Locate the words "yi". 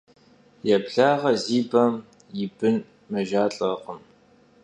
2.37-2.45